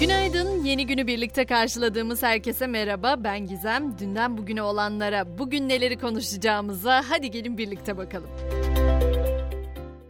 [0.00, 0.64] Günaydın.
[0.64, 3.24] Yeni günü birlikte karşıladığımız herkese merhaba.
[3.24, 3.98] Ben Gizem.
[3.98, 8.30] Dünden bugüne olanlara, bugün neleri konuşacağımıza hadi gelin birlikte bakalım.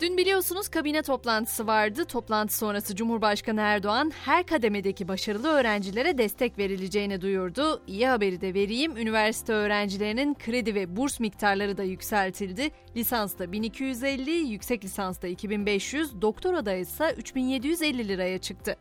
[0.00, 2.04] Dün biliyorsunuz kabine toplantısı vardı.
[2.04, 7.82] Toplantı sonrası Cumhurbaşkanı Erdoğan her kademedeki başarılı öğrencilere destek verileceğini duyurdu.
[7.86, 8.96] İyi haberi de vereyim.
[8.96, 12.70] Üniversite öğrencilerinin kredi ve burs miktarları da yükseltildi.
[12.96, 18.76] Lisansta 1250, yüksek lisansta 2500, doktorada ise 3750 liraya çıktı.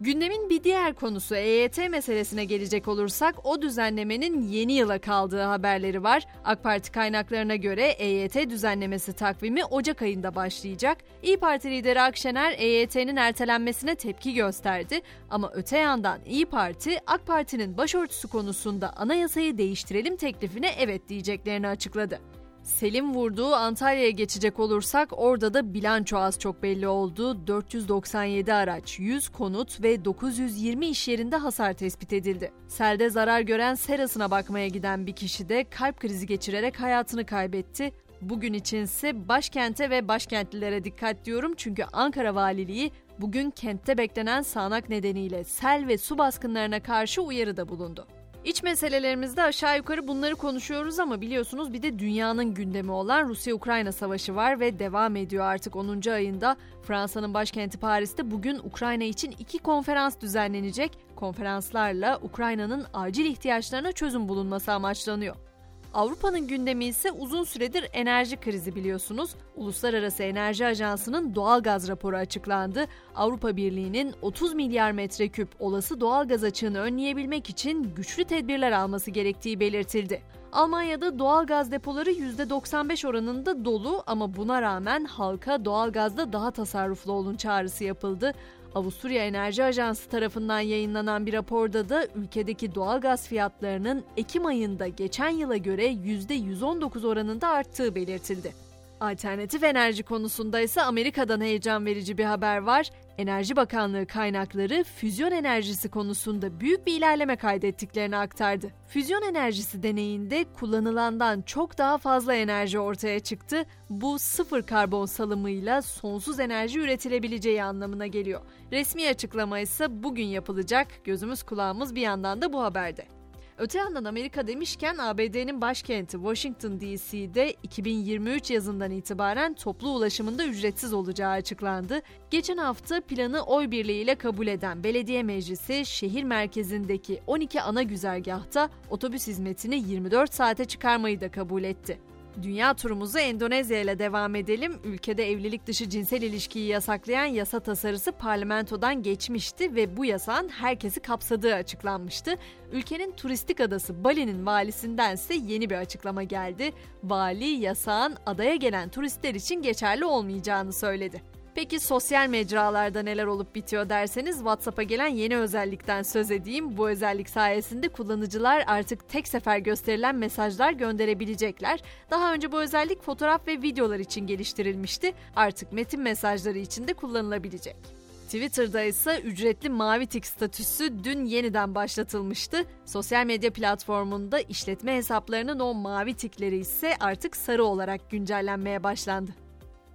[0.00, 6.26] Gündemin bir diğer konusu EYT meselesine gelecek olursak o düzenlemenin yeni yıla kaldığı haberleri var.
[6.44, 10.98] AK Parti kaynaklarına göre EYT düzenlemesi takvimi Ocak ayında başlayacak.
[11.22, 15.00] İyi Parti lideri Akşener EYT'nin ertelenmesine tepki gösterdi
[15.30, 22.20] ama öte yandan İyi Parti AK Parti'nin başörtüsü konusunda anayasayı değiştirelim teklifine evet diyeceklerini açıkladı.
[22.68, 27.46] Selim vurduğu Antalya'ya geçecek olursak orada da bilanço az çok belli oldu.
[27.46, 32.52] 497 araç, 100 konut ve 920 iş yerinde hasar tespit edildi.
[32.68, 37.92] Selde zarar gören serasına bakmaya giden bir kişi de kalp krizi geçirerek hayatını kaybetti.
[38.22, 45.44] Bugün içinse başkente ve başkentlilere dikkat diyorum çünkü Ankara Valiliği bugün kentte beklenen sağanak nedeniyle
[45.44, 48.06] sel ve su baskınlarına karşı uyarıda bulundu.
[48.48, 54.34] İç meselelerimizde aşağı yukarı bunları konuşuyoruz ama biliyorsunuz bir de dünyanın gündemi olan Rusya-Ukrayna savaşı
[54.34, 56.10] var ve devam ediyor artık 10.
[56.10, 56.56] ayında.
[56.82, 60.98] Fransa'nın başkenti Paris'te bugün Ukrayna için iki konferans düzenlenecek.
[61.16, 65.47] Konferanslarla Ukrayna'nın acil ihtiyaçlarına çözüm bulunması amaçlanıyor.
[65.94, 69.30] Avrupa'nın gündemi ise uzun süredir enerji krizi biliyorsunuz.
[69.56, 72.86] Uluslararası Enerji Ajansı'nın doğal gaz raporu açıklandı.
[73.14, 79.60] Avrupa Birliği'nin 30 milyar metreküp olası doğal gaz açığını önleyebilmek için güçlü tedbirler alması gerektiği
[79.60, 80.22] belirtildi.
[80.52, 87.12] Almanya'da doğal gaz depoları %95 oranında dolu ama buna rağmen halka doğal gazda daha tasarruflu
[87.12, 88.32] olun çağrısı yapıldı.
[88.78, 95.28] Avusturya Enerji Ajansı tarafından yayınlanan bir raporda da ülkedeki doğal gaz fiyatlarının Ekim ayında geçen
[95.28, 98.67] yıla göre %119 oranında arttığı belirtildi.
[99.00, 102.90] Alternatif enerji konusunda ise Amerika'dan heyecan verici bir haber var.
[103.18, 108.70] Enerji Bakanlığı kaynakları füzyon enerjisi konusunda büyük bir ilerleme kaydettiklerini aktardı.
[108.88, 113.64] Füzyon enerjisi deneyinde kullanılandan çok daha fazla enerji ortaya çıktı.
[113.90, 118.40] Bu sıfır karbon salımıyla sonsuz enerji üretilebileceği anlamına geliyor.
[118.72, 120.88] Resmi açıklama ise bugün yapılacak.
[121.04, 123.17] Gözümüz kulağımız bir yandan da bu haberde.
[123.58, 131.30] Öte yandan Amerika demişken ABD'nin başkenti Washington DC'de 2023 yazından itibaren toplu ulaşımında ücretsiz olacağı
[131.30, 132.02] açıklandı.
[132.30, 139.26] Geçen hafta planı oy birliğiyle kabul eden belediye meclisi şehir merkezindeki 12 ana güzergahta otobüs
[139.26, 141.98] hizmetini 24 saate çıkarmayı da kabul etti.
[142.42, 144.80] Dünya turumuzu Endonezya ile devam edelim.
[144.84, 151.54] Ülkede evlilik dışı cinsel ilişkiyi yasaklayan yasa tasarısı parlamentodan geçmişti ve bu yasağın herkesi kapsadığı
[151.54, 152.34] açıklanmıştı.
[152.72, 156.72] Ülkenin turistik adası Bali'nin valisindense yeni bir açıklama geldi.
[157.04, 161.22] Vali yasağın adaya gelen turistler için geçerli olmayacağını söyledi.
[161.54, 166.76] Peki sosyal mecralarda neler olup bitiyor derseniz WhatsApp'a gelen yeni özellikten söz edeyim.
[166.76, 171.80] Bu özellik sayesinde kullanıcılar artık tek sefer gösterilen mesajlar gönderebilecekler.
[172.10, 175.12] Daha önce bu özellik fotoğraf ve videolar için geliştirilmişti.
[175.36, 177.76] Artık metin mesajları için de kullanılabilecek.
[178.24, 182.64] Twitter'da ise ücretli mavi tik statüsü dün yeniden başlatılmıştı.
[182.86, 189.47] Sosyal medya platformunda işletme hesaplarının o mavi tikleri ise artık sarı olarak güncellenmeye başlandı.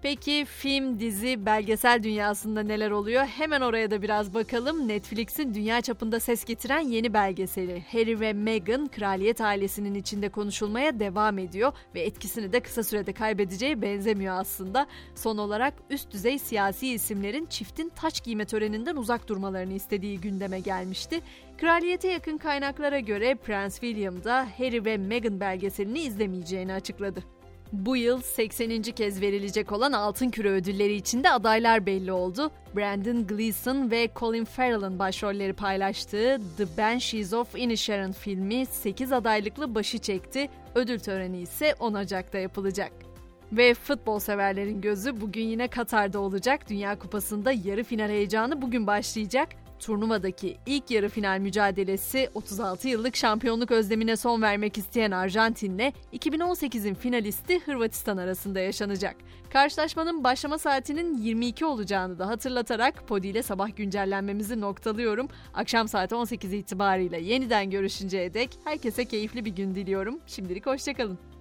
[0.03, 3.25] Peki film, dizi, belgesel dünyasında neler oluyor?
[3.25, 4.87] Hemen oraya da biraz bakalım.
[4.87, 11.37] Netflix'in dünya çapında ses getiren yeni belgeseli Harry ve Meghan kraliyet ailesinin içinde konuşulmaya devam
[11.37, 14.87] ediyor ve etkisini de kısa sürede kaybedeceği benzemiyor aslında.
[15.15, 21.21] Son olarak üst düzey siyasi isimlerin çiftin taç giyme töreninden uzak durmalarını istediği gündeme gelmişti.
[21.57, 27.42] Kraliyete yakın kaynaklara göre Prens William da Harry ve Meghan belgeselini izlemeyeceğini açıkladı.
[27.73, 28.81] Bu yıl 80.
[28.81, 32.51] kez verilecek olan Altın Küre ödülleri için de adaylar belli oldu.
[32.75, 39.97] Brandon Gleeson ve Colin Farrell'ın başrolleri paylaştığı The Banshees of Inisherin filmi 8 adaylıklı başı
[39.97, 40.50] çekti.
[40.75, 42.92] Ödül töreni ise 10 Ocak'ta yapılacak.
[43.51, 46.69] Ve futbol severlerin gözü bugün yine Katar'da olacak.
[46.69, 49.50] Dünya Kupası'nda yarı final heyecanı bugün başlayacak.
[49.83, 57.59] Turnuvadaki ilk yarı final mücadelesi 36 yıllık şampiyonluk özlemine son vermek isteyen Arjantin'le 2018'in finalisti
[57.59, 59.15] Hırvatistan arasında yaşanacak.
[59.50, 65.27] Karşılaşmanın başlama saatinin 22 olacağını da hatırlatarak Podi ile sabah güncellenmemizi noktalıyorum.
[65.53, 70.19] Akşam saat 18 itibariyle yeniden görüşünceye dek herkese keyifli bir gün diliyorum.
[70.27, 71.32] Şimdilik hoşçakalın.